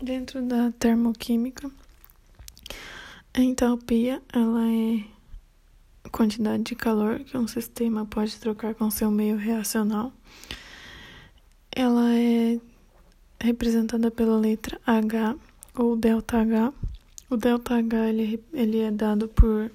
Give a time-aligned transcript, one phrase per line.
[0.00, 1.68] Dentro da termoquímica,
[3.34, 5.04] a entalpia ela é
[6.04, 10.12] a quantidade de calor que um sistema pode trocar com seu meio reacional.
[11.72, 12.60] Ela é
[13.40, 15.34] representada pela letra H
[15.74, 16.72] ou delta H.
[17.28, 19.68] O delta H ele, ele é dado por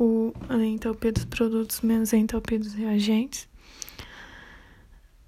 [0.00, 3.49] o, a entalpia dos produtos menos a entalpia dos reagentes.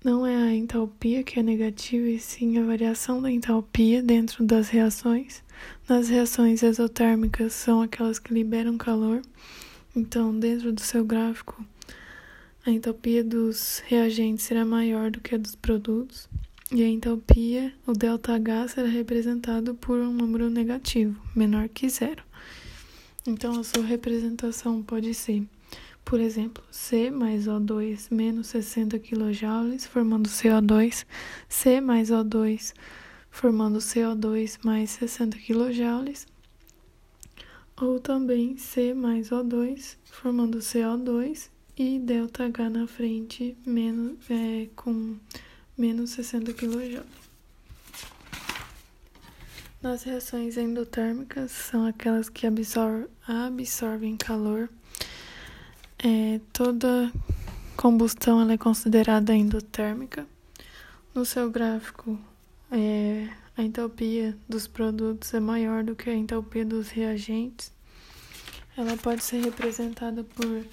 [0.04, 4.68] Não é a entalpia que é negativa, e sim a variação da entalpia dentro das
[4.68, 5.44] reações.
[5.88, 9.22] Nas reações exotérmicas são aquelas que liberam calor.
[9.94, 11.64] Então, dentro do seu gráfico,
[12.66, 16.28] a entalpia dos reagentes será maior do que a dos produtos.
[16.72, 22.24] E a entalpia, o ΔH, será representado por um número negativo, menor que zero.
[23.24, 25.46] Então, a sua representação pode ser
[26.04, 31.06] por exemplo, C mais O2 menos 60 kJ formando CO2,
[31.48, 32.74] C mais O2
[33.30, 36.26] formando CO2 mais 60 kJ,
[37.80, 45.16] ou também C mais O2 formando CO2 e ΔH na frente menos, é, com
[45.76, 47.02] menos 60 kJ.
[49.82, 54.68] Nas reações endotérmicas, são aquelas que absor absorvem calor
[56.02, 57.12] é, toda
[57.76, 60.26] combustão ela é considerada endotérmica.
[61.14, 62.18] No seu gráfico,
[62.70, 67.72] é, a entalpia dos produtos é maior do que a entalpia dos reagentes.
[68.76, 70.64] Ela pode ser representada por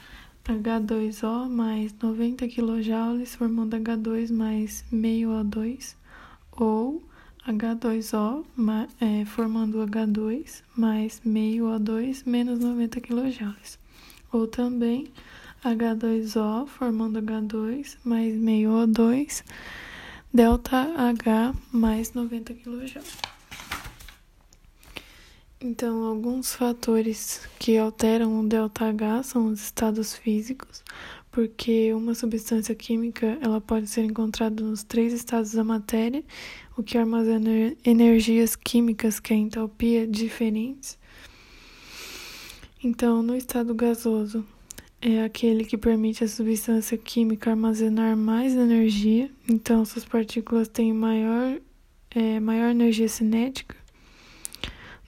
[0.46, 5.96] H2O mais 90 kJ formando H2 mais meio O2
[6.54, 7.04] ou
[7.48, 8.46] H2O
[9.00, 13.80] é, formando H2 mais meio O2 menos 90 kJ
[14.32, 15.12] ou também
[15.64, 19.44] H2O formando H2 mais meio O2,
[20.34, 23.02] delta H mais 90 kJ.
[25.62, 30.82] Então, alguns fatores que alteram o delta H são os estados físicos,
[31.32, 36.24] porque uma substância química ela pode ser encontrada nos três estados da matéria,
[36.78, 40.99] o que armazena energias químicas, que é entalpia, diferentes.
[42.82, 44.46] Então, no estado gasoso,
[45.02, 51.60] é aquele que permite a substância química armazenar mais energia, então suas partículas têm maior,
[52.12, 53.76] é, maior energia cinética.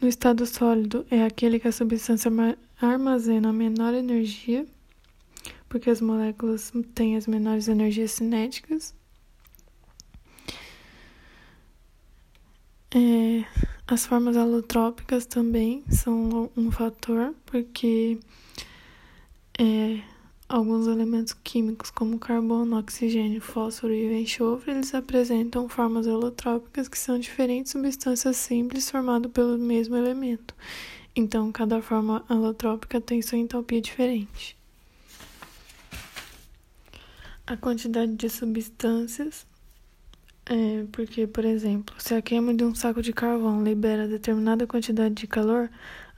[0.01, 2.29] No estado sólido, é aquele que a substância
[2.81, 4.65] armazena menor energia,
[5.69, 8.93] porque as moléculas têm as menores energias cinéticas.
[12.93, 13.45] É,
[13.87, 18.19] as formas alotrópicas também são um fator, porque
[19.59, 20.01] é,
[20.47, 27.19] alguns elementos químicos, como carbono, oxigênio, fósforo e enxofre, eles apresentam formas alotrópicas que são
[27.19, 30.53] diferentes substâncias simples formadas pelo mesmo elemento.
[31.15, 34.57] Então, cada forma alotrópica tem sua entalpia diferente.
[37.45, 39.45] A quantidade de substâncias
[40.45, 45.13] é, porque, por exemplo, se a queima de um saco de carvão libera determinada quantidade
[45.13, 45.69] de calor,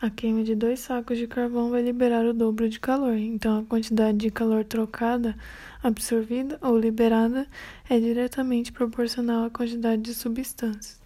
[0.02, 3.16] a queima de dois sacos de carvão vai liberar o dobro de calor.
[3.16, 5.34] Então, a quantidade de calor trocada,
[5.82, 7.48] absorvida ou liberada
[7.90, 11.00] é diretamente proporcional à quantidade de substâncias.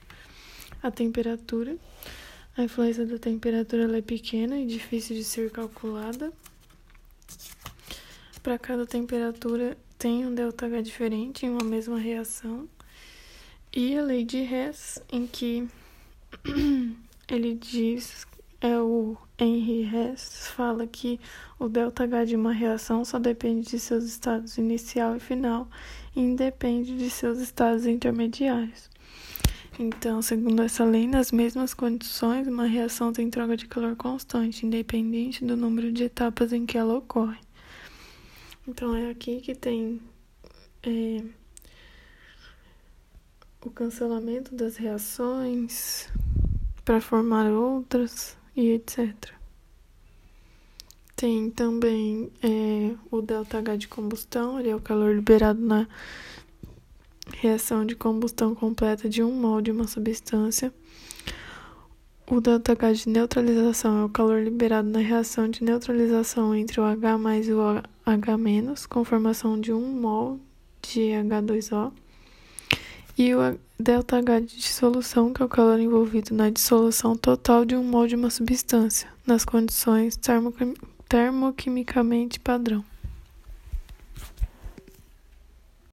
[0.82, 1.76] A temperatura.
[2.58, 6.34] A influência da temperatura é pequena e difícil de ser calculada.
[8.42, 12.68] Para cada temperatura, tem um ΔH diferente em uma mesma reação.
[13.74, 15.68] E a lei de Hess, em que
[17.28, 18.26] ele diz,
[18.60, 21.20] é o Henry Hess, fala que
[21.60, 25.68] o ΔH de uma reação só depende de seus estados inicial e final
[26.16, 28.90] e independe de seus estados intermediários.
[29.80, 35.46] Então, segundo essa lei, nas mesmas condições, uma reação tem troca de calor constante, independente
[35.46, 37.38] do número de etapas em que ela ocorre.
[38.68, 40.02] Então, é aqui que tem.
[40.82, 41.22] É,
[43.64, 46.08] o cancelamento das reações
[46.86, 49.14] para formar outras e etc.
[51.16, 55.88] Tem também é, o ΔH de combustão, ele é o calor liberado na
[57.34, 60.72] reação de combustão completa de um mol de uma substância.
[62.30, 67.18] O ΔH de neutralização é o calor liberado na reação de neutralização entre o H
[67.18, 70.40] mais e o H-, com formação de um mol
[70.82, 71.92] de H2O
[73.18, 73.40] e o
[73.80, 78.16] ΔH de dissolução, que é o calor envolvido na dissolução total de um mol de
[78.16, 80.18] uma substância, nas condições
[81.10, 82.84] termoquimicamente padrão.